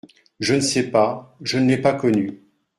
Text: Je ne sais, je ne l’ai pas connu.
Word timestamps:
Je 0.39 0.55
ne 0.55 0.61
sais, 0.61 0.91
je 1.43 1.59
ne 1.59 1.69
l’ai 1.69 1.77
pas 1.77 1.93
connu. 1.93 2.41